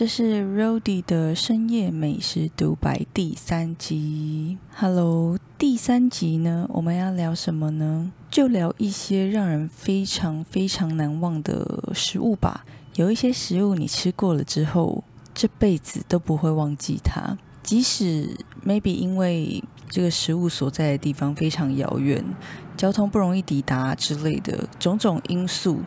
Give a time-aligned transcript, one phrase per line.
[0.00, 4.56] 这是 Rody 的深夜美食独白第三集。
[4.74, 8.10] Hello，第三集呢，我们要聊什么呢？
[8.30, 12.64] 就聊一些让人非常非常难忘的食物吧。
[12.94, 22.24] 有一些食物你吃过了之后，这辈子都不会忘记它，即使 maybe 因为这个食物所在的地方非常遥远，
[22.74, 25.82] 交通不容易抵达之类的种种因素，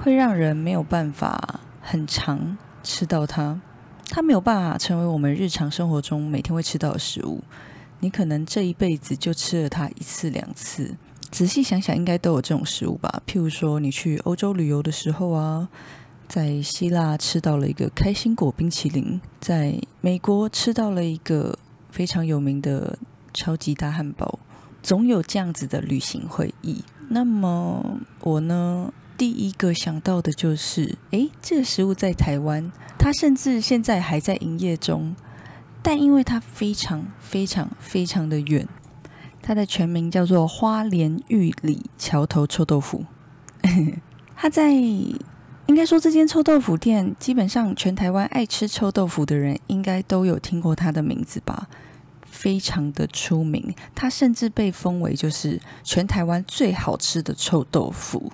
[0.00, 2.56] 会让人没有办法很长。
[2.86, 3.60] 吃到它，
[4.08, 7.42] 它没有办法成为我们日常生活中每天会吃到的食物。
[7.98, 10.94] 你可能这一辈子就吃了它一次两次。
[11.32, 13.22] 仔细想想，应该都有这种食物吧？
[13.26, 15.68] 譬如说，你去欧洲旅游的时候啊，
[16.28, 21.58] 在希腊吃到了一个开心果冰淇淋，在美国吃到了一个
[21.90, 22.96] 非常有名的
[23.34, 24.38] 超级大汉堡，
[24.80, 26.84] 总有这样子的旅行回忆。
[27.08, 28.92] 那么我呢？
[29.16, 35.16] 第一个想到的就是，诶，这个食物在台湾，它甚至现在还在营业中，
[35.82, 38.68] 但因为它非常非常非常的远，
[39.40, 43.06] 它的全名叫做花莲玉里桥头臭豆腐。
[44.36, 51.68] 它在应该说这间臭豆腐店，基本上全台湾爱吃臭豆腐的人应该都有听过它的名字吧，
[52.26, 53.74] 非常的出名。
[53.94, 58.30] 它甚至被封为就是全台湾最好吃的臭豆腐。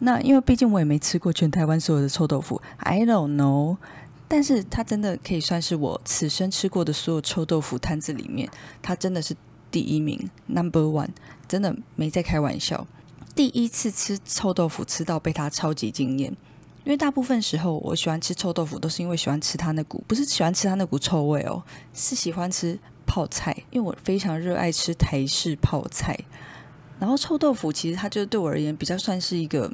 [0.00, 3.76] 那因为毕竟我也没吃过全台湾所有的臭豆腐，I don't know。
[4.30, 8.48] 但是它真的可以算是我此生吃过的所有臭豆腐摊子里面，
[8.82, 9.34] 它真的是
[9.70, 11.08] 第一名，Number One，
[11.48, 12.86] 真的没在开玩笑。
[13.34, 16.30] 第一次吃臭豆腐吃到被它超级惊艳，
[16.84, 21.62] 因为大部分时候我喜欢吃臭豆腐都是因为喜欢吃它那股，不是喜欢吃它那股臭味哦，
[21.94, 26.18] 是喜欢吃泡菜，因为我非常热爱吃台式泡菜。
[26.98, 29.72] 然后臭豆腐其实它就对我而言比较算是一个，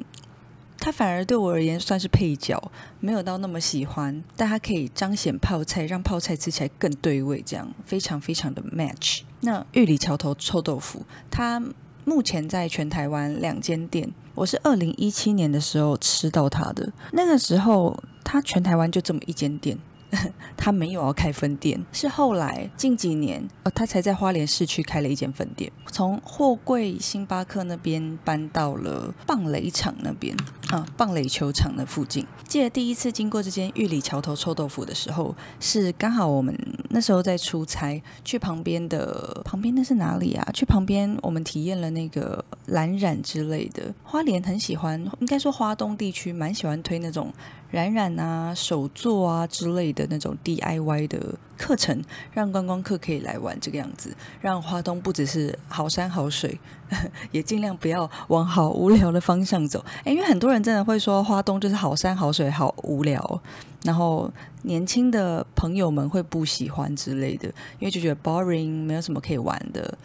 [0.77, 9.21] 它反而对我而言算是配角，没有到那么喜欢，但它可以彰显泡菜，让泡菜吃起来更对味，这样非常非常的 match。
[9.41, 11.61] 那玉里桥头臭豆腐，它
[12.03, 19.77] 目前在全台湾两间店，我是二零一七年的时候吃到它的，那个时候它全台湾就这么一间店。
[20.55, 30.35] 他没有要开分店，是后来近几年，呃，他才在花莲市区开了一间分店，从货柜星巴克那边搬到了棒垒场那边
[30.69, 32.25] 啊，棒垒球场的附近。
[32.47, 36.57] 记得第一次经过这间玉里桥头臭豆腐的时候，是刚好我们
[36.89, 40.47] 那时候在出差，去旁边的旁边那是哪里啊？
[40.53, 43.93] 去旁边我们体验了那个蓝染之类的。
[44.03, 47.33] 花莲很喜欢，应该说花东地区蛮喜欢推那种。
[47.71, 56.57] 染染啊、手作啊之类的那种 DIY 的课程，让观光客可以来玩这个样子，让花东不只是好山好水，
[57.31, 59.83] 也尽量不要往好无聊的方向走。
[60.03, 63.41] 诶，因为很多人真的会说花东就是好山好水好无聊，
[63.83, 67.47] 然后年轻的朋友们会不喜欢之类的，
[67.79, 69.97] 因为就觉得 boring，没有什么可以玩的，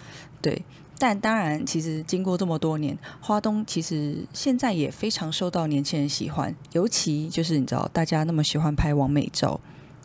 [0.43, 0.61] 对。
[1.01, 6.55] 但当然，其实经过这么多年，花东其实现在也非常受到年轻人喜欢。
[6.73, 9.59] 尤其就是你知道，大家那么喜欢拍完美照，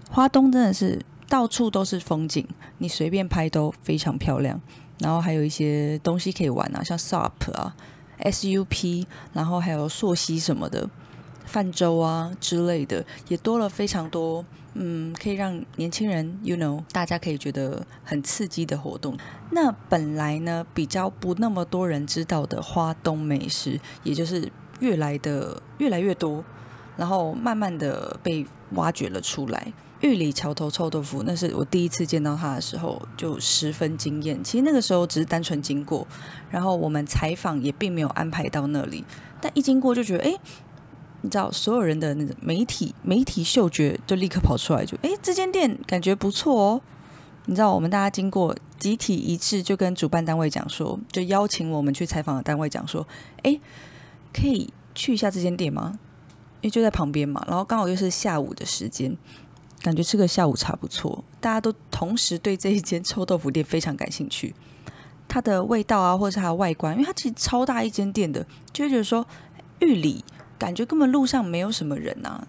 [0.10, 2.48] 花东真的是到处都是风景，
[2.78, 4.62] 你随便拍都非常漂亮。
[5.00, 7.76] 然后还有一些东西可以玩啊，像 SUP 啊、
[8.20, 10.90] SUP，然后还有溯溪什么的。
[11.46, 19.16] 泛舟啊之类的也多了非常多，嗯，可以让年轻人，you know，大家可以觉得很刺激的活动。
[19.52, 26.44] 那本来呢比较不那么多人知道的花东美食，也就是越来的越来越多，
[26.98, 29.72] 然后慢慢的被挖掘了出来。
[30.02, 34.44] 玉里桥头臭豆腐，那是我第一次见到它的时候就十分惊艳。
[34.44, 36.06] 其实那个时候只是单纯经过，
[36.50, 39.06] 然后我们采访也并没有安排到那里，
[39.40, 40.38] 但一经过就觉得，哎。
[41.26, 46.82] 你知道，所有人的那个媒体媒体嗅觉就立刻跑出来，就哎，这间店感觉不错哦。
[47.48, 53.08] 你知道，我们大家经过集体一致，就跟主办单位讲说，就邀请我们去采访的单位讲说，
[53.42, 53.60] 哎，
[54.32, 55.98] 可以去一下这间店吗？
[56.62, 59.18] 因为就在旁边嘛，然后刚好又是下午的时间，
[59.82, 61.24] 感觉吃个下午茶不错。
[61.40, 64.54] 大家都同时对这一间臭豆腐店非常感兴趣，
[65.28, 69.26] 它的味道啊，或者是它的外观，因为它其实超大一间店的，就会觉得说
[69.80, 70.24] 玉里。
[70.58, 72.48] 感觉根本路上没有什么人啊，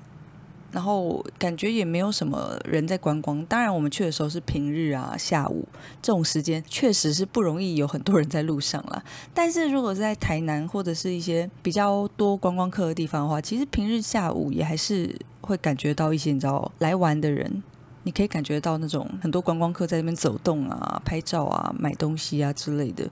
[0.73, 3.45] 然后感觉也没有什么人在观光。
[3.47, 5.67] 当然，我们去的时候是平日啊，下午
[6.03, 9.03] 这种时间确实是不容易有很多人在路上啦。
[9.33, 17.63] 但是如果是在台南或者是一些比较多观光客的地方的话，其实平日下午也还是会感觉到一些你知道来玩的人，
[18.03, 23.09] 你可以感觉到那种很多观光客在那边走动啊、拍照啊、买东西啊之类的，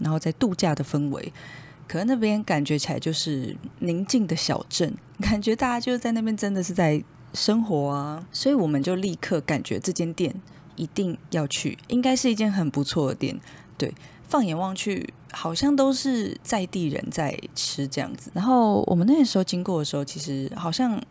[0.00, 1.32] 然后在度假的氛围。
[1.86, 7.02] 可能那边感觉起来就是宁静的小镇，感觉大家就在那边真的是在
[7.32, 10.34] 生活啊，所以我们就立刻感觉这间店
[10.76, 13.38] 一定要去，应该是一间很不错的店。
[13.76, 13.92] 对，
[14.28, 18.30] 放眼望去，好像都是在地人在吃这样子。
[18.34, 21.02] 然后我们那时候经过的时候，其实好像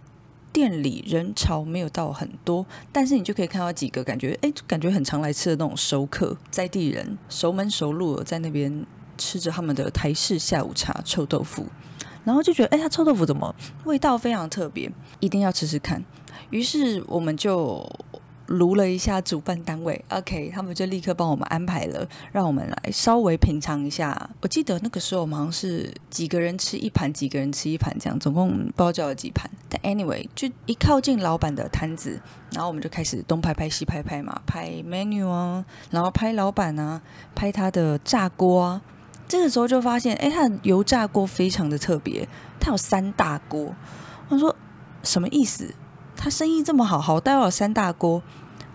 [0.54, 8.86] 店里人潮没有到很多，但是你就可以看到几个感觉，哎，感觉很常来吃的那种熟客，在地人熟门熟路在那边
[9.18, 11.66] 吃着他们的台式下午茶臭豆腐。
[12.24, 14.90] 然后就觉得，哎，它臭豆腐怎么味道非常特别，
[15.20, 16.02] 一定要吃吃看。
[16.52, 17.86] 于是我们就
[18.48, 24.30] 撸了一下主办单位，OK，他们就立刻帮我们安排了，让我们来稍微品尝一下。
[24.40, 29.50] 我记得那个时候我们好像是几个人吃一盘，几个人吃一盘这样，总共包叫了几盘。
[29.68, 32.22] 但 anyway，就一靠近老板的摊子，
[32.52, 37.02] 然后我们就开始东拍拍西拍拍嘛，拍 menu 啊，然后拍老板啊，
[37.36, 38.82] 拍他的炸锅啊。
[39.28, 42.28] 这个时候就发现，哎，它的油炸锅非常的特别，
[42.60, 43.74] 它有三大锅。
[44.30, 44.56] 我说
[45.04, 45.74] 什么意思？
[46.16, 48.22] 他生意这么好，好带有三大锅？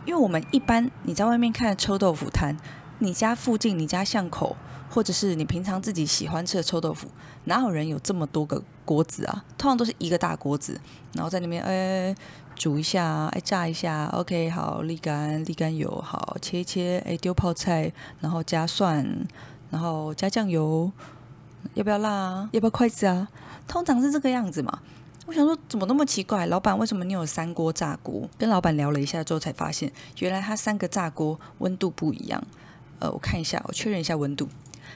[0.04, 2.56] 因为我们一般你在外面看臭豆腐摊，
[2.98, 4.56] 你家附近、你家巷口，
[4.90, 7.08] 或者是你平常自己喜欢吃的臭豆腐，
[7.44, 9.44] 哪有人有这么多个锅子啊？
[9.56, 10.78] 通常都是一个大锅子，
[11.14, 12.14] 然后在里面哎
[12.54, 19.26] 煮一下，哎炸一下，OK，好沥干沥干油，好切一切，哎丢泡菜，然后加蒜。
[19.70, 20.90] 然后加酱油，
[21.74, 22.48] 要不要辣啊？
[22.52, 23.28] 要不要筷子啊？
[23.66, 24.80] 通常是这个样子嘛。
[25.26, 26.46] 我想说，怎么那么奇怪？
[26.46, 28.26] 老板，为什么你有三锅炸锅？
[28.38, 32.42] 跟老板聊了一下之后，才发现原来他三个炸锅温度不一样。
[32.98, 34.48] 呃，我看一下，我确认一下温度，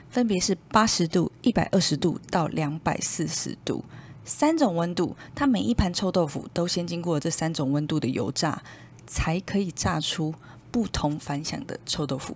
[0.09, 3.85] 分别是八十度、一百二十度到两百四十度
[4.25, 5.15] 三种温度。
[5.35, 8.63] 他每一盘臭豆腐都先经过这三种温度的油炸，
[9.07, 10.35] 才可以炸出
[10.71, 12.35] 不同凡响的臭豆腐。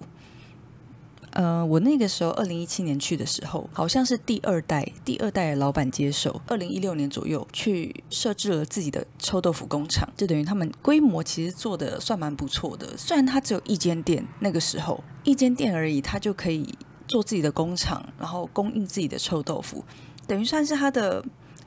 [1.37, 6.41] 呃，我那个时候二零一七年去的时候，好像是第二代第二代老板接手。
[6.47, 12.97] 二零一六年左右去设置了自己的臭豆腐工厂，就等于他们规模其实做的算蛮不错的。
[12.97, 16.75] 虽然他只有一间店，那个时候一间店而已，他就可以
[17.07, 19.85] 做自己的工厂，然后供应自己的臭豆腐，
[20.27, 21.23] 等于算是他的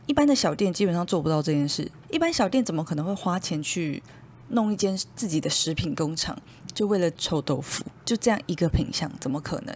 [0.08, 1.88] 一般的小店基本上做不到这件事。
[2.10, 4.02] 一般小店怎么可能会花钱去？
[4.50, 6.38] 弄一间自己的食品工厂，
[6.74, 9.76] 就为了臭豆腐，就这样一个品相，怎么可能？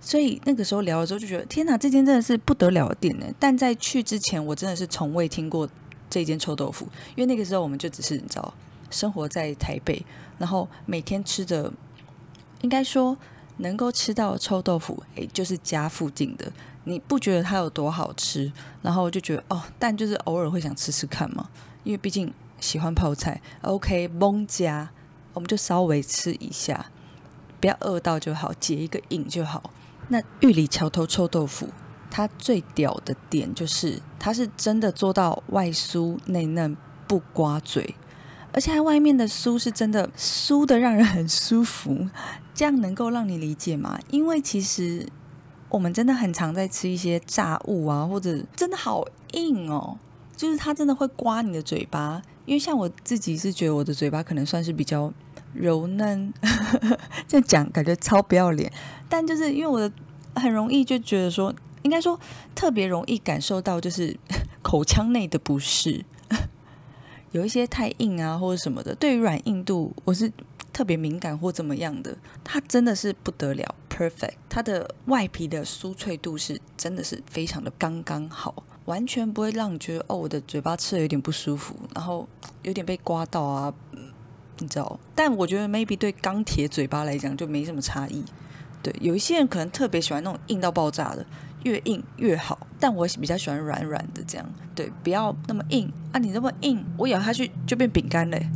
[0.00, 3.26] 所以那个时候聊的时候就觉得，天哪，这间真的是不得了的店呢。
[3.38, 5.68] 但在去之前，我真的是从未听过
[6.08, 8.54] 这间臭豆腐，因为那个时候我们就只是你知道，
[8.90, 10.02] 生活在台北，
[10.38, 11.70] 然后每天吃的，
[12.62, 13.14] 应该说
[13.58, 16.50] 能够吃到臭豆腐，诶，就是家附近的，
[16.84, 18.50] 你不觉得它有多好吃？
[18.80, 21.50] 然后就觉得哦，但就是偶尔会想吃吃看嘛，
[21.84, 22.32] 因为毕竟。
[22.60, 24.90] 喜欢泡菜，OK，蒙加，
[25.32, 26.86] 我们就稍微吃一下，
[27.60, 29.70] 不要饿到就好，解一个瘾就好。
[30.08, 31.68] 那玉里桥头臭豆腐，
[32.10, 36.76] 它最屌的点就是，它是真的做到外酥内嫩，
[37.06, 37.94] 不刮嘴，
[38.52, 42.08] 而且它外面的酥是真的酥的让人很舒服。
[42.52, 43.98] 这样能够让你理解吗？
[44.10, 45.08] 因为其实
[45.70, 49.96] 我们真的很常在吃一些炸物啊，或者真的好硬哦，
[50.36, 52.20] 就是它真的会刮你的嘴巴。
[52.50, 55.12] 因为像我自己是觉得我的嘴巴可能算是比较
[55.54, 56.34] 柔嫩，
[57.28, 58.72] 这样讲感觉超不要脸，
[59.08, 59.92] 但就是因为我的
[60.34, 62.18] 很容易就觉得说，应该说
[62.52, 64.18] 特别容易感受到就是
[64.62, 66.04] 口腔内的不适，
[67.30, 70.32] 有一些太硬啊或者什么的，对于软硬度我是
[70.72, 78.64] 特别敏感或怎么样的，它真的是不得了，perfect，它的外皮的酥脆度是真的是非常的刚刚好。
[78.90, 82.28] 完全不会让你觉得哦，我的嘴巴吃的有点不舒服，然后
[82.64, 83.72] 有点被刮到啊，
[84.58, 84.98] 你知道？
[85.14, 88.24] 但我觉得 maybe 对钢铁嘴巴来讲就没什么差异。
[88.82, 91.24] 对，有一些人可能特别喜欢那种硬到爆炸的，
[91.62, 92.66] 越硬越好。
[92.80, 96.18] 但我比较喜欢软软的这样，对，不要那么硬啊！
[96.18, 98.48] 你那么硬，我咬下去就变饼干嘞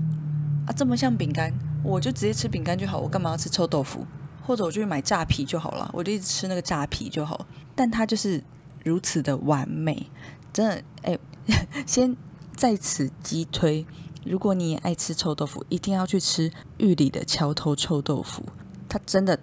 [0.67, 0.75] 啊！
[0.77, 1.53] 这么像饼干，
[1.85, 4.05] 我就直接吃饼干就好，我干嘛要吃臭豆腐？
[4.43, 7.47] 或者我就去买炸皮就好了，我就一直吃那个炸皮就好。
[7.77, 8.43] 但它就是。
[8.85, 10.07] 如此的完美，
[10.53, 11.19] 真的哎！
[11.85, 12.17] 先
[12.55, 13.85] 在此击推，
[14.25, 18.45] 如果你也爱吃臭豆腐，一定要去吃玉里的桥头臭豆腐，
[18.89, 19.41] 它真的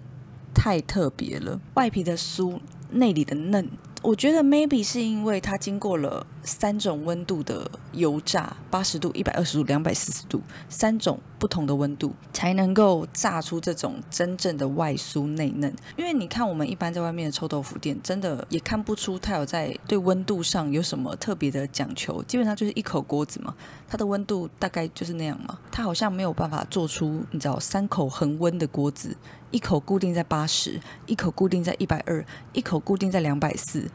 [0.54, 2.58] 太特别了，外皮的酥，
[2.90, 3.68] 内里的嫩。
[4.02, 15.74] 我觉得 maybe 是因为它经过了三种温度的油炸，八十度、一百二十度、两百四十度，三种不同的温度才能够炸出这种真正的外酥内嫩。
[15.96, 23.54] 因为你看，我们一般在外面的臭豆腐店，真的也看不出它有在对温度上有什么特别的讲求，基本上就是一口锅子嘛，
[23.88, 25.58] 它的温度大概就是那样嘛。
[25.70, 29.16] 它好像没有办法做出你知道三口恒温的锅子。
[29.52, 33.86] 一口固定在八十，一口固定在一百二，一口固定在两百四。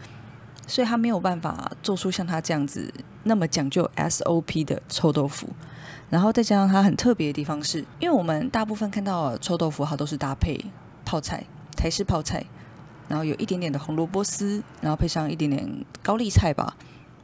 [0.67, 2.93] 所以他没有办法做出像他这样子
[3.23, 5.47] 那么讲究 SOP 的臭豆腐。
[6.09, 10.57] 然后再加上它很特别的地方是，因为我们大部分看到臭豆腐，它都是搭配
[11.03, 11.43] 泡菜、
[11.75, 12.45] 台式泡菜，
[13.09, 16.77] 然后有一点点的红萝卜丝，然后配上一点点高丽菜吧。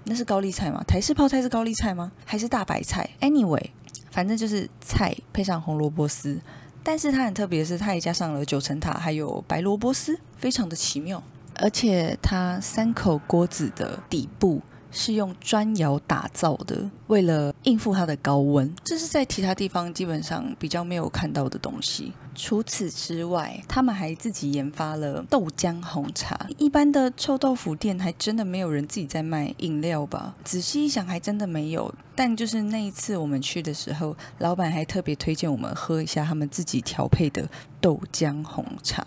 [0.04, 0.84] 那是高丽菜吗？
[0.86, 2.12] 台式泡菜是高丽菜吗？
[2.26, 3.70] 还是大白菜？Anyway，
[4.12, 6.42] 反正就是菜配上红萝卜丝。
[6.84, 11.24] 但是它很特别的是，它也加上了九层塔，还有白萝卜丝，非常的奇妙。
[11.56, 14.62] 而且它三口锅子的底部。
[14.96, 22.14] 是用砖窑打造的，为了应付它的高温，这是在其他地方基本上比较没有看到的东西。
[22.36, 26.40] 除此之外，他们还自己研发了豆浆红茶。
[26.60, 30.36] 一般的臭豆腐店还真的没有人自己在卖饮料吧？
[30.44, 31.92] 仔细一想，还真的没有。
[32.16, 37.50] 但就是那一次我们去的时候，老板还特别推荐我们喝一下他们自己调配的
[37.82, 39.04] 豆浆红茶。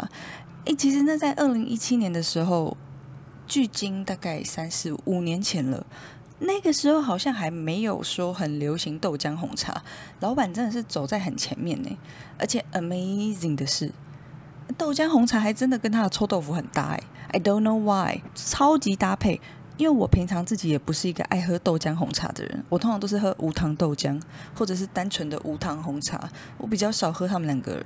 [0.66, 2.76] 诶，其实那在二零一七年的时候。
[3.48, 5.86] 距今大概三四五年前了，
[6.40, 9.84] 那个时候好像还没有说很流行豆浆红茶，
[10.18, 11.96] 老板真的是走在很前面呢。
[12.40, 13.92] 而且 amazing 的是，
[14.76, 19.40] 豆浆红茶还真的跟他的臭豆腐很搭哎，I don't know why，超级搭配。
[19.76, 24.20] 因为我平常自己也不是一个爱喝豆浆红茶的人，我通常都是喝无糖豆浆
[24.56, 27.80] 或者是单纯的无糖红茶，我比较少喝他们两个，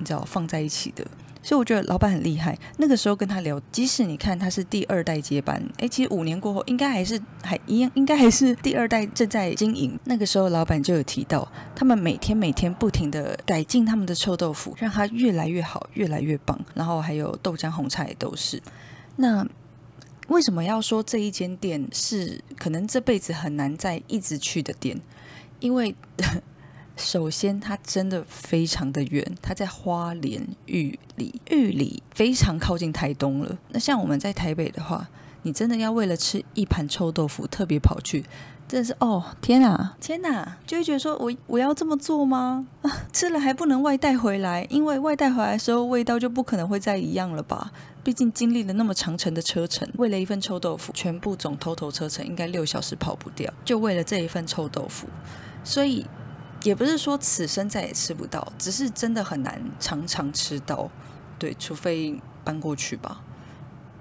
[0.00, 1.06] 你知道放在一起的。
[1.42, 2.58] 所以我觉得老板很厉害。
[2.78, 9.98] 那个时候跟他聊，即使你看他是第二代接班，哎，其实五年过后应该还是还一样，应该还是第二代正在经营。
[10.04, 16.58] 那个时候老板就有提到，他们每天每天不停的改进他们的臭豆腐，让它越来越好，越来越棒。
[16.74, 18.60] 然后还有豆浆红茶也都是。
[19.16, 19.46] 那
[20.28, 25.00] 为什么要说这一间店是可能这辈子很难再一直去的店？
[25.60, 25.94] 因为。
[26.96, 33.58] 首先，它真的非常的远，它在花莲玉里，玉里非常靠近台东了。
[33.68, 35.06] 那像我们在台北的话，
[35.42, 38.24] 你真的要为了吃一盘臭豆腐特别跑去，
[38.66, 42.66] 真的是哦天哪天哪，就会觉得说我我要这么做吗？
[43.12, 47.70] 吃了还不能外带回来，因为外带回来的时候味道就不可能会再一样了吧？
[48.02, 55.06] 毕竟经历了那么长程的车程，为了一份臭豆腐，全部总偷头车程应该六小时跑不掉，就为了这一份臭豆腐，
[55.62, 56.06] 所以。
[56.66, 60.90] 也不是说此生再也吃不到，只是真的很难常常吃到，
[61.38, 63.22] 对，除非搬过去吧，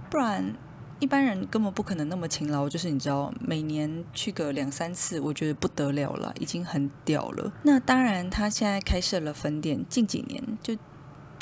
[0.09, 0.55] 不然
[0.99, 2.67] 一般人根本不可能那么勤劳。
[2.67, 7.53] 就是你知道，每年去个两三次，我觉得不得了了，已经很屌了。
[7.61, 10.75] 那当然，他现在开设了分店，近几年就。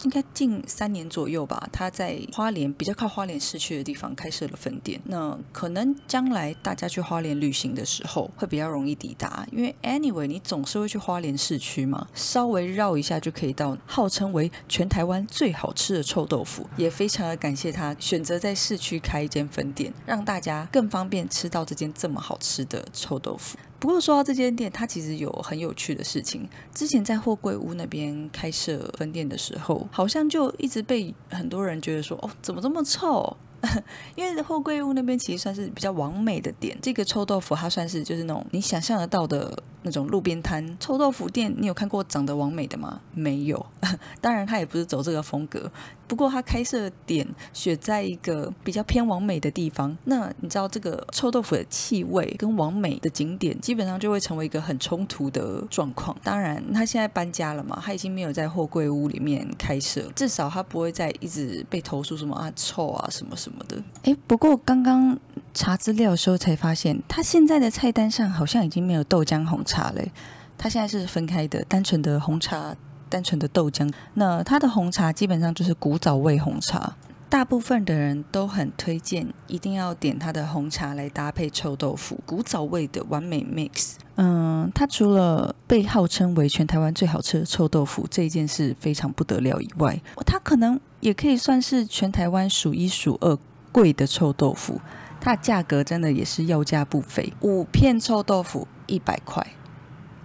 [0.04, 5.00] 应该近三年左右吧，他在花莲比较靠花莲市区的地方开设了分店。
[5.06, 16.68] 那可能将来大家去花莲旅行的时候会比较容易抵达，因为 anyway 你总是会去花莲市区嘛，稍微绕一下就可以到号称为全台湾最好吃的臭豆腐。
[16.76, 23.58] 也非常的感谢他选择在市区开一间分店，让大家更方便吃到这间这么好吃的臭豆腐。
[23.84, 26.48] 不过说到这间店，它其实有很有趣的事情。
[26.74, 33.36] 之前在货柜屋那边开设分店的时候，好像就一直被很多人觉得说：“哦，怎么这么臭？”
[34.16, 36.78] 因为货柜屋那边其实算是比较完美的店。
[36.82, 41.54] 这个臭豆腐它算是就是那种你想象得到的那种路边摊臭豆腐店。
[41.58, 43.02] 你有看过长得完美的吗？
[43.14, 43.66] 没有。
[44.22, 45.70] 当然，它也不是走这个风格。
[46.08, 56.16] 不过它开设点选在一个比较偏王美的地方，那你知道这个臭豆腐的气味跟王美的景点基本上就会成为一个很冲突的状况。
[56.24, 63.82] 当然，他现在搬家了嘛，他已经没有在货柜屋里面开设，至少他不会再一直被投诉什么啊臭啊什么什么的。
[64.04, 65.18] 哎，不过刚刚
[65.54, 70.12] 查资料的时候才发现，他现在的菜单上好像已经没有豆浆红茶嘞，
[70.58, 72.76] 他现在是分开的，单纯的红茶。
[73.14, 76.96] 单纯的豆浆，那它的红茶基本上就是古早味红茶，
[77.30, 83.98] 大部分的人都很推荐，一定要点它的红茶来搭配臭豆腐，古早味的完美 mix。
[84.16, 93.38] 嗯，它除了被号称为全台湾最好吃的臭豆腐这一件事非常不得了以外，它可能也可以算是全台湾数一数二
[93.72, 94.82] 贵的臭豆腐，
[95.22, 99.46] 它的价格真的也是要价不菲，五片臭豆腐一百块。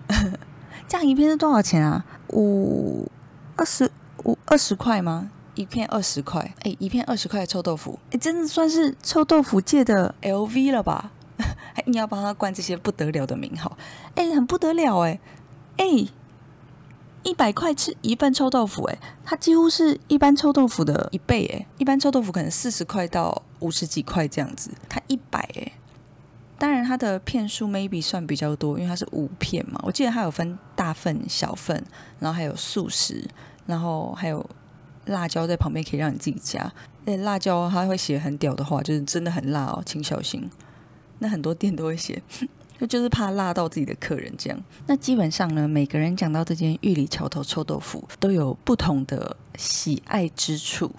[0.88, 2.02] 这样一片是多少钱啊？
[2.32, 3.10] 五
[3.56, 3.90] 二十
[4.24, 5.30] 五二十块吗？
[5.54, 6.54] 一片二十块？
[6.60, 11.10] 哎，一片二十块的臭豆腐，哎，真的算是臭豆腐界的 LV 了吧？
[11.74, 13.76] 还硬要帮他冠这些不得了的名号，
[14.14, 15.20] 哎，很不得了哎！
[15.76, 16.08] 哎，
[17.22, 25.72] 一百块吃一份臭豆腐，哎，它几乎是一般臭豆腐的一倍，哎，一般臭豆腐可能四十块到五十几块这样子，它一百，哎。
[26.58, 29.80] 当然，它的片数 maybe 算比较多，因为它是五片嘛。
[29.84, 31.80] 我记得它有分大份、小份，
[32.18, 33.24] 然后还有素食，
[33.66, 34.44] 然后还有
[35.06, 36.72] 辣椒在旁边可以让你自己加。
[37.06, 40.50] 哎，辣椒它会写很屌的话，就是真的很辣哦，请小心。
[41.20, 42.20] 那很多店都会写，
[42.78, 44.60] 那 就是怕辣到自己的客人这样。
[44.86, 50.92] 那基本上呢，每个人讲到这间玉里桥头臭豆腐，都有不同的喜爱之处。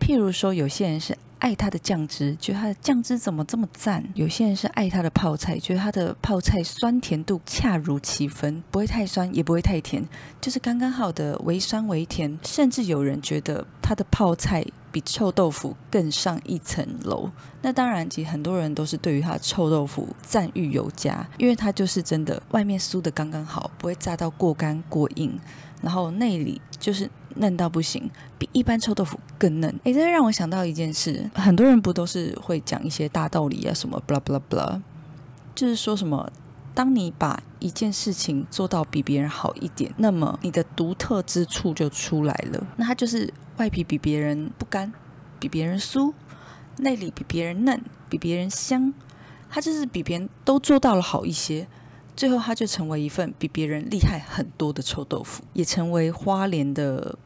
[0.00, 1.16] 譬如说，有些人是。
[1.46, 4.04] 爱它的酱汁，觉得它的酱汁怎么这么赞？
[4.14, 10.04] 有些人是爱它的泡菜，觉得它的泡菜酸甜度恰如其分，不会太酸，也不会太甜，
[10.40, 12.36] 就是刚刚好的微酸微甜。
[12.42, 17.30] 甚至有人觉得它的泡菜比臭豆腐更上一层楼。
[17.62, 25.38] 那当然，其实很多人都是对于它的臭豆腐赞誉有加，因为它就是真的外面酥的刚刚好，不会炸到过干过硬，
[25.80, 27.08] 然后内里就是。
[27.36, 29.74] 嫩到不行，比一般臭豆腐更嫩。
[29.84, 34.80] 哎，这让我想到一件事，很多人不都是会讲一些大道理啊，什么 blah blah blah，
[35.54, 36.30] 就是说什么，
[36.74, 42.66] 当你把一件事情做到比别人好一点，那么你的独特之处就出来了。
[42.76, 44.92] 那它就是外皮比别人不干，
[45.38, 46.12] 比别人酥，
[46.78, 48.92] 内里比别人嫩，比别人香，
[49.48, 51.66] 它就是比别人都做到了好一些。
[52.14, 57.18] 最后，它就成为一份比别人厉害很多的臭豆腐，也成为花莲的。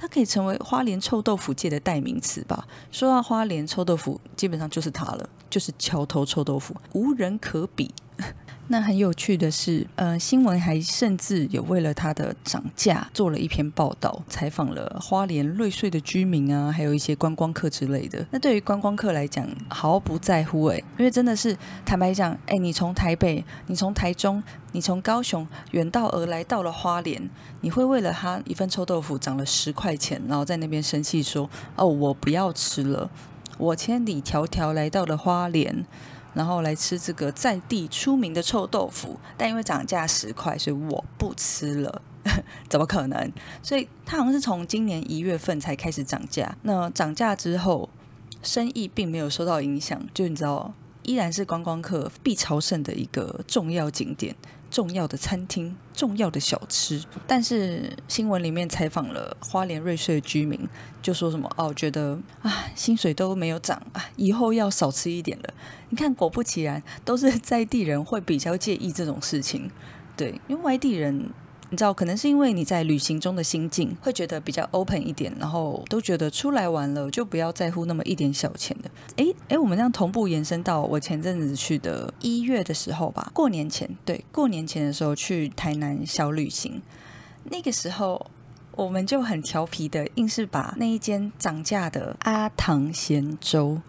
[0.00, 2.68] 它可以成为花莲臭豆腐界的代名词吧。
[2.92, 7.92] 说到花莲臭豆腐，基本上就是它了，就是桥头臭豆腐，无人可比。
[8.70, 18.26] 那很有趣的是，呃，新闻还甚至有为了它的涨价做了一篇报道，采访了花莲瑞穗的居民啊，还有一些观光客之类的。
[18.30, 21.56] 那对于观光客来讲，毫不在乎哎，因为真的是
[21.86, 27.30] 坦白讲，哎，你从台北，你从台中，你从高雄远道而来到了花莲，
[27.62, 33.08] 你会为了他一份臭豆腐涨了十块钱，然后在那边生气说，哦，我不要吃了，
[33.56, 35.86] 我千里迢迢来到了花莲。
[36.38, 42.00] 然后来吃这个在地出名的臭豆腐，但因为涨价十块，所以我不吃了。
[42.70, 43.32] 怎么可能？
[43.60, 46.56] 所以它好像是从今年一月份才开始涨价。
[46.62, 47.88] 那涨价之后，
[48.40, 54.36] 生意并没有受到影响，就你知道，依然是观光客必朝圣的一个重要景点。
[54.70, 60.68] 重要的餐厅，重要的小吃，但是新闻里面采访了花莲瑞穗的居民，
[61.00, 65.54] 就说什么哦，觉得啊，薪水都没有涨啊，以后要少吃一点了。
[65.88, 69.70] 你看，果不其然，都是在地人会比较介意这种事情，
[70.16, 71.30] 对，因为外地人。
[71.70, 78.90] 你知道，可能是因为你在旅行中的心境会觉得比较 open 一点，然后都觉得出来玩了就不要在乎那么一点小钱的。
[79.16, 86.80] 诶诶，我们这样同步延伸到我前阵子去的一月的时候吧，过年前，对，过年前的时候去台南小旅行，
[87.44, 88.30] 那个时候
[88.74, 93.82] 我们就很调皮的，硬是把那一间涨价的阿唐咸粥，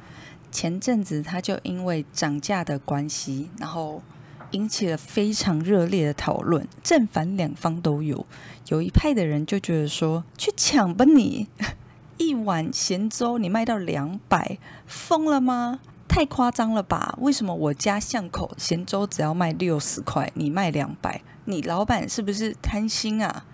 [0.51, 4.01] 前阵子他就因为涨价的关系，然后。
[4.51, 8.25] 引起了非常热烈的讨论，正反两方都有。
[8.69, 11.47] 有一派的人就觉得说：“去抢吧你！
[12.17, 15.79] 一碗咸粥你卖到两百，疯了吗？
[16.07, 17.17] 太夸张了吧？
[17.21, 21.21] 为什么我家巷口咸粥只要卖六十块，你卖两百？
[21.45, 23.45] 你老板是不是贪心啊？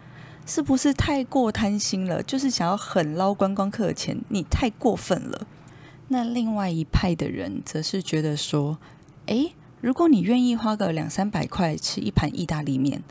[0.45, 2.23] 是不是太过贪心了？
[2.23, 5.47] 就是想要狠捞观光客的钱，你太过分了。”
[6.09, 8.77] 那另外一派的人则是觉得说
[9.27, 9.53] ：“诶……
[9.85, 13.03] 如果你愿意花个两三百块吃一盘意大利面，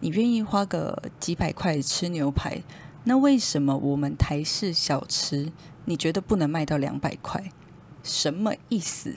[0.00, 2.62] 你愿意花个几百块吃牛排，
[3.04, 5.52] 那为什么我们台式小吃
[5.84, 7.52] 你觉得不能卖到两百块？
[8.02, 9.16] 什么意思？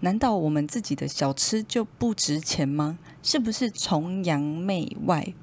[0.00, 2.98] 难道我们自己的小吃就不值钱吗？
[3.22, 5.34] 是不是崇洋媚外？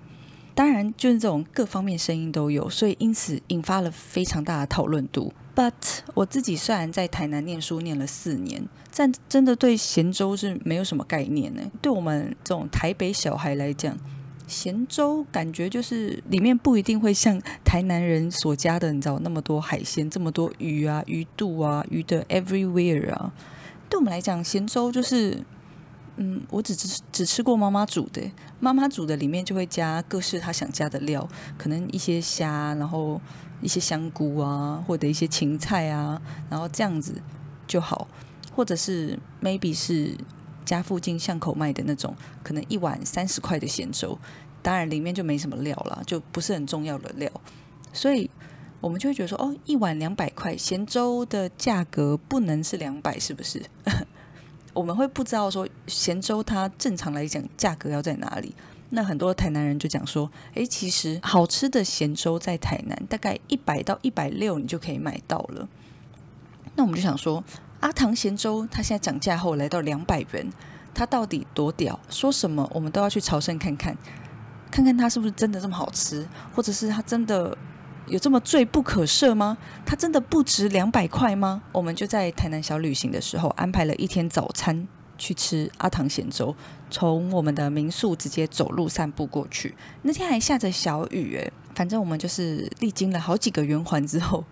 [0.56, 5.32] 当然，就是这种各方面声音都有，所以因此引发了非常大的讨论度。
[5.60, 5.74] But
[6.14, 11.62] 我自己虽然在台南念书念了四年，但真的对咸州是没有什么概念呢。
[11.82, 13.98] 对我们这种台北小孩来讲，
[14.48, 23.34] 咸州感觉就是里面不一定会像台南人所加的，你知道那么多海鲜，这么多鱼啊、鱼肚啊、鱼的 everywhere 啊。
[23.90, 25.40] 对我们来讲，咸州就是，
[26.22, 28.22] 嗯，我只只只吃过妈妈煮的，
[28.60, 31.28] 妈妈煮的里面就会加各式她想加的料，
[31.58, 33.20] 可能一些虾，然后。
[33.62, 37.22] 一些香菇啊，或者一些芹菜啊，然后这样子
[37.68, 38.08] 就好，
[38.56, 40.16] 或者是 maybe 是
[40.64, 44.18] 家附近巷口卖的那种，可能一碗三十块的咸粥，
[44.62, 47.30] 当然里面就没什么料了，就不是很重要的料，
[47.92, 48.30] 所以
[48.80, 53.62] 我们就会觉得说，哦，一碗两百块咸粥的价格不能是两百，是不是？
[54.80, 58.56] 我们会不知道说咸粥它正常来讲价格要在哪里。
[58.92, 65.68] 那很多台南人就讲说，诶，其实好吃的咸粥在台南大概一百到一百六，你就可以买到了。
[66.76, 67.44] 那我们就想说，
[67.82, 70.50] 阿唐咸粥它现在涨价后来到两百元，
[70.94, 72.00] 它到底多屌？
[72.10, 73.98] 说什么我们都要去朝圣看看，
[74.72, 77.56] 看看它是不是真的这么好吃，或者是它真的
[78.10, 79.58] 有这么罪不可赦吗？
[79.86, 81.62] 它真的不值两百块吗？
[81.72, 86.56] 我们就在台南小旅行的时候安排了一天早餐去吃阿唐咸粥，
[86.90, 89.76] 从我们的民宿直接走路散步过去。
[90.02, 94.44] 那天还下着小雨，诶，反正我们就是历经了好几个圆环之后。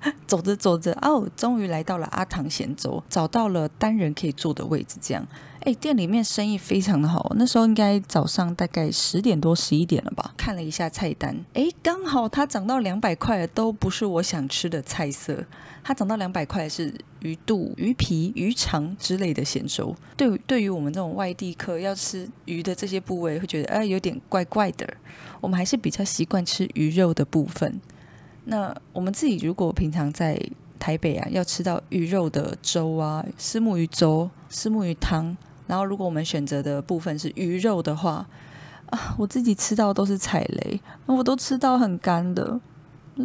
[0.28, 4.96] 走着走着，哦，终于来到了阿唐咸粥，找到了单人可以坐的位置。
[5.00, 5.26] 这样，
[5.60, 7.32] 哎，店里面生意非常的好。
[7.36, 10.32] 那时候应该早上大概十点多、十一点了吧？
[10.36, 15.44] 看了一下菜单，哎，刚好它涨到两百块了，都不是我想吃的菜色。
[15.82, 19.94] 它涨到两百块是鱼肚、鱼皮、鱼肠之类的咸粥。
[20.16, 24.86] 对，对于我们这种外地客，要吃鱼的这些部位，会觉得哎有点怪怪的。
[25.40, 27.80] 我们还是比较习惯吃鱼肉的部分。
[28.44, 30.38] 那我们自己如果平常在
[30.78, 35.36] 台北啊，要吃到鱼肉的粥啊，丝木鱼粥、丝木鱼汤，
[35.66, 38.26] 然后如果我们选择的部分是鱼肉的话，
[38.90, 42.60] 啊，我自己吃到都是踩雷，我都吃到很干的，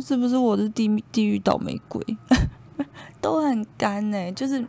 [0.02, 2.04] 是不是我的地地狱倒霉鬼？
[3.22, 4.66] 都很干呢，就是，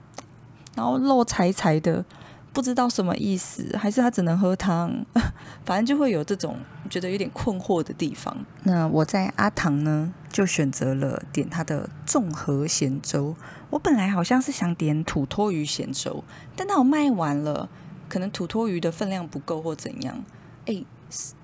[0.75, 2.05] 然后肉柴柴的。
[2.53, 5.05] 不知道什么意思，还是他只能喝汤，
[5.67, 6.57] 反正就会有这种
[6.89, 8.33] 觉得有点困惑的地方。
[8.63, 13.37] 那我在阿唐呢，就选择了点他的综合咸粥。
[13.71, 16.25] 我本来好像是想点土托鱼咸粥，
[16.57, 17.69] 但那我卖完了，
[18.09, 20.25] 可能土托鱼的分量不够或怎样。
[20.67, 20.83] 哎，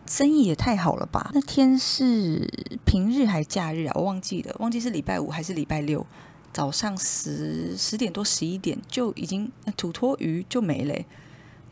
[0.07, 1.31] 生意也太好了吧？
[1.33, 2.51] 那天是
[2.85, 3.93] 平日还是假日啊？
[3.95, 6.05] 我忘记了，忘记是礼拜五还是礼拜六。
[6.53, 11.05] 早上十十点多十一点就已经土托鱼就没了，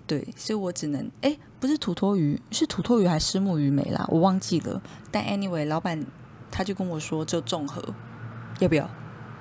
[0.07, 4.07] 对，所以我只能哎，不是土托鱼，是土托鱼还是木鱼没啦？
[4.09, 4.81] 我忘记了。
[5.11, 6.07] 但 anyway，老板
[6.51, 7.83] 他就跟我说就综合，
[8.61, 8.89] 要不要？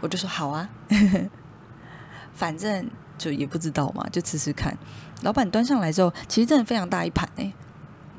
[0.02, 0.70] 我就说好啊，
[2.34, 4.78] 反正就也不知道嘛，就吃吃看。
[5.24, 7.52] 老板端上来之后，其实真的非常大一盘哎，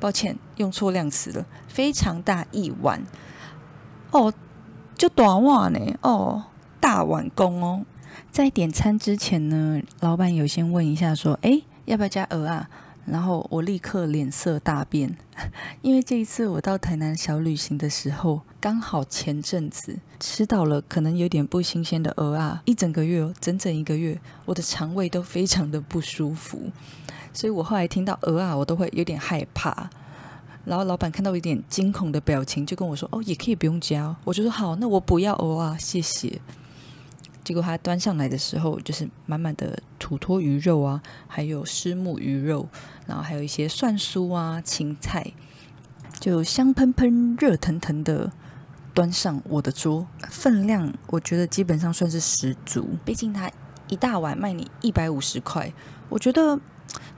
[0.00, 3.02] 抱歉用错量词了，非常大一碗
[4.10, 4.32] 哦，
[4.96, 6.44] 就短碗呢哦。
[6.80, 7.84] 大碗公哦，
[8.30, 12.70] 在点餐之前呢，老板有先问一下说：“哎，要不要加鹅啊？”
[13.10, 15.16] 然后我立刻脸色大变，
[15.82, 26.70] 因为这一次我到台南小旅行的时候，刚好前阵子吃到了可能有点不新鲜的鹅啊，一整个月，整整一个月，我的肠胃都非常的不舒服，
[27.32, 29.88] 所以我后来听到鹅啊，我都会有点害怕。
[30.64, 36.38] 然后老板看到一点惊恐的表情，就跟我说：“哦，也可以不用加。”我就说：“好，那我不要鹅啊，谢谢。”
[37.48, 42.68] 结果他端上来的时候，就是满满的土托鱼肉啊，还有虱目鱼肉，
[43.06, 45.32] 然后还有一些蒜酥啊、芹菜，
[46.20, 48.30] 就香喷喷、热腾腾的
[48.92, 50.06] 端上我的桌。
[50.28, 53.50] 分量我觉得基本上算是十足，毕竟他
[53.88, 55.72] 一大碗卖你一百五十块，
[56.10, 56.60] 我觉得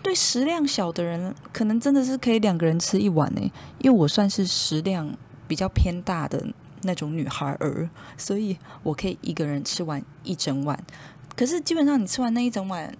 [0.00, 3.40] 对食量小的人，可能真的是可以两个人吃一碗呢。
[3.78, 5.12] 因为我算是食量
[5.48, 6.46] 比较偏大的。
[6.82, 10.78] 那种女孩儿，所以我可以一个人吃完一整碗。
[11.36, 12.94] 可是基本上你吃完那一整碗，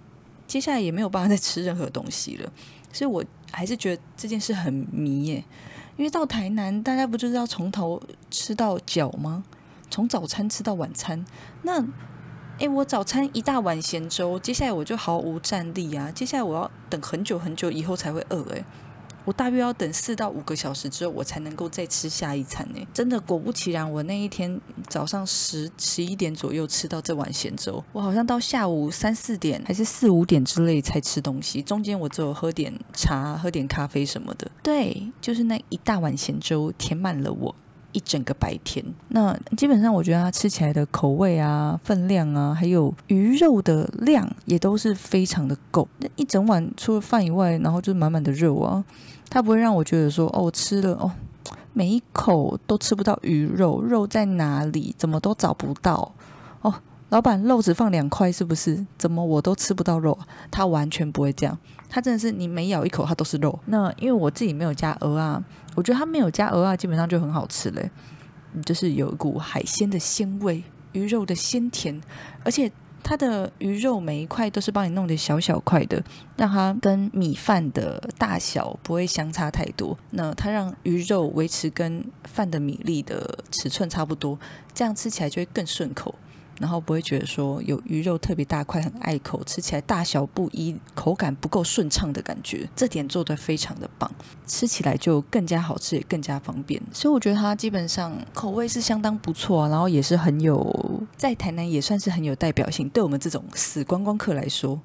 [0.47, 2.51] 接下来也没有办法再吃任何东西了。
[2.91, 5.43] 所以我还是觉得这件事很迷耶。
[5.97, 9.43] 因为到台南，大家不就是要从头吃到脚吗？
[9.89, 11.23] 从早餐吃到晚餐。
[11.63, 11.85] 那，
[12.57, 16.09] 诶，我早餐一大碗咸粥，接下来我就毫无战力啊！
[16.09, 18.63] 接下来我要等很久很久以后才会饿诶。
[19.25, 22.79] 我大约要等四到五个小时之后，我才能够再吃下一餐呢。
[22.93, 34.49] 真的，果不其然，我那一天早上十十一点左右吃到这碗咸粥，我好像到下午三四点还是四五点之类才吃东西，中间我只有喝点茶、喝点咖啡什么的。
[34.63, 37.55] 对，就是那一大碗咸粥填满了我
[37.91, 38.83] 一整个白天。
[39.09, 45.87] 那基本上，我觉得它吃起来的口味啊、分量啊，还有鱼肉的量也都是非常的够。
[45.99, 48.83] 那一整碗除了饭以外，然后就是满满的肉啊。
[49.31, 51.09] 它不会让我觉得说哦，我吃了哦，
[51.71, 54.93] 每一口都吃不到鱼肉，肉在哪里？
[54.97, 56.13] 怎么都找不到
[56.61, 56.73] 哦。
[57.07, 58.85] 老板，肉只放两块是不是？
[58.97, 60.19] 怎么我都吃不到肉？
[60.51, 61.57] 他完全不会这样，
[61.89, 63.57] 他真的是你每咬一口它都是肉。
[63.67, 65.41] 那因为我自己没有加鹅啊，
[65.75, 67.89] 我觉得它没有加鹅啊，基本上就很好吃嘞，
[68.65, 72.01] 就是有一股海鲜的鲜味，鱼肉的鲜甜，
[72.43, 72.69] 而且。
[73.03, 76.01] 它的鱼肉每一块都是帮你弄的小小块的，
[76.37, 79.97] 让它跟米饭的大小不会相差太多。
[80.11, 84.39] 那它让鱼肉维持跟饭的米粒的尺寸差不多，
[84.73, 86.15] 这样吃起来就会更顺口。
[86.61, 94.09] 然后不会觉得说有鱼肉特别大块很碍口，吃起来大小不一，口感不够顺畅的感觉，这点做的非常的棒，
[94.45, 96.81] 吃起来就更加好吃，也更加方便。
[96.93, 104.79] 所以我觉得它基本上口味是相当不错，然后也是很有在台南也算是很有代表性，对我们这种死观光客来说。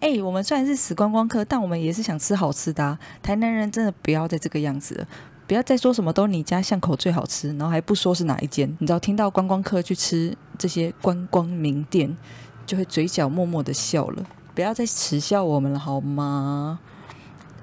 [0.00, 2.98] 哎，我们虽然是死观光客，但我们也是想吃好吃的。
[3.22, 5.08] 台南人真的不要再这个样子了，
[5.46, 8.68] 不要再说什么都你家巷口最好吃，然后还不说是哪一间。
[8.80, 12.16] 你知道，听到观光客去吃这些观光名店，
[12.64, 14.24] 就会嘴角默默的笑了。
[14.54, 16.78] 不要再耻笑我们了，好吗？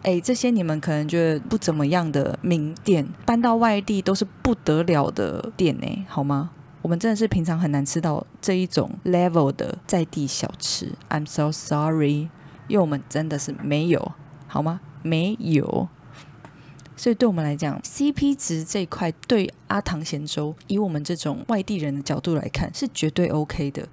[0.03, 6.51] 哎，这些你们可能觉得不怎么样的名店，搬到外地都是不得了的店呢，好吗？
[6.81, 10.93] 我们真的是平常很难吃到这一种 level 的在地小吃。
[11.09, 12.29] I'm so sorry，
[12.67, 14.11] 因为我们真的是没有，
[14.47, 14.81] 好吗？
[15.03, 15.87] 没有。
[16.95, 23.87] 所以对我们来讲，CP 值这一块对阿唐咸粥，以我们这种外地人的角度来看，是绝对 OK 的。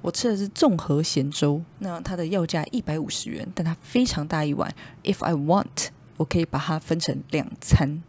[0.00, 4.70] 我吃的是综合咸粥，那它的要价一百五十元，但它非常大一碗。
[5.02, 5.88] If I want，
[6.18, 8.02] 我可以把它分成两餐。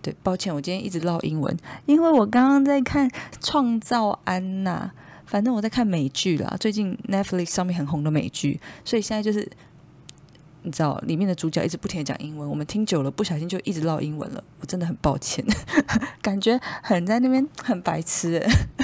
[0.00, 3.08] 对，抱歉，我今天一直唠英文，因为我刚刚在看
[3.40, 4.92] 《创造安娜》，
[5.26, 9.50] 反正我在看美剧啦，最近 Netflix 上面很红的美剧，所以现在就是
[10.64, 14.42] 你知道里面的主角一直不停的讲英文，我们听久了，不小心就一直唠英文了。
[14.60, 15.44] 我真的很抱歉，
[16.22, 18.42] 感觉很在那边很白痴。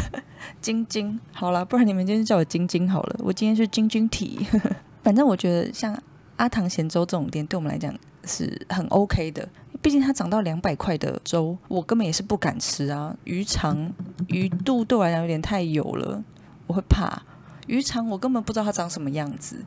[0.60, 3.16] 晶晶，好了，不然你们今天叫我晶晶好了。
[3.20, 4.46] 我今天是晶晶体。
[5.02, 5.98] 反正我觉得像
[6.36, 9.48] 阿唐咸粥这种店，对我们来讲是很 OK 的。
[9.80, 13.16] 毕竟它涨到两百块的粥，我根本也是不敢吃啊。
[13.24, 13.90] 鱼肠
[14.28, 16.22] 鱼肚对我来讲有点太油了，
[16.66, 17.22] 我会怕。
[17.66, 19.64] 鱼肠我根本不知道它长什么样子。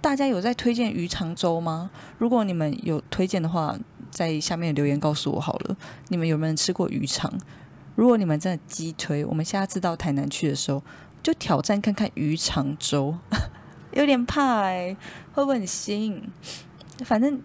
[0.00, 1.90] 大家有在推荐鱼肠粥吗？
[2.18, 3.76] 如果你们有推荐的话，
[4.10, 5.76] 在下面留言告诉我好了。
[6.08, 7.32] 你们有没有吃过鱼肠？
[7.96, 10.82] 如果你们真的鸡推，我们下次到台南去的时候，
[11.22, 13.18] 就挑战看看鱼肠粥，
[13.92, 14.96] 有点怕哎，
[15.32, 16.22] 会不会很腥？
[17.04, 17.40] 反正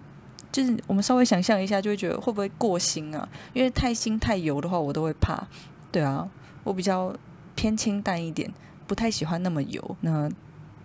[0.52, 3.28] 就是我们稍微想象一下，就会觉得会不会过腥啊？
[3.54, 5.48] 因为太腥太油的话，我都会怕。
[5.92, 6.30] 对啊，
[6.64, 7.14] 我比较
[7.56, 8.54] 偏清淡一点，
[8.86, 9.98] 不太喜欢那么油。
[10.02, 10.30] 那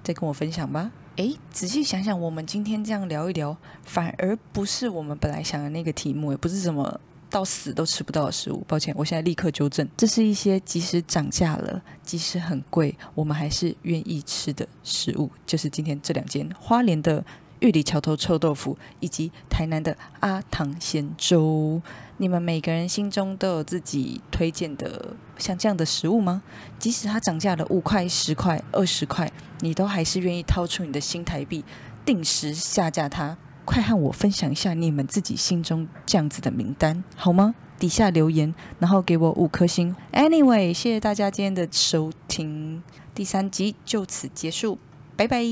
[0.02, 0.90] 再跟我分享吧。
[1.16, 7.00] 诶，仔细想想，我们今天这样聊一聊，反而不是我们本来想的那个题目，也不是什么。
[7.30, 9.86] 到死都吃不到的食物，抱歉，我现在立刻纠正。
[9.98, 15.28] 这是一些即使涨价了，即使很贵，我们还是愿意吃的食物。
[15.44, 17.22] 就是今天这两间花莲的
[17.60, 21.80] 玉里桥头臭豆腐，以及台南的阿唐鲜粥。
[22.18, 26.42] 你们每个人心中都有自己推荐的像这样的食物吗？
[26.78, 31.64] 即使它涨价了五块、十块、二十块，你都还是愿意掏出你的新台币，
[32.04, 33.36] 定时下架它？
[33.64, 37.54] 快和我分享一下你们自己心中这样子的名单好吗？
[37.78, 39.94] 底下留言，然后给我五颗星。
[40.12, 42.82] Anyway，谢谢大家今天的收听，
[43.14, 44.78] 第三集就此结束，
[45.18, 45.42] 拜拜！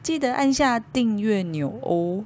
[0.00, 2.22] 记得按下订阅钮哦。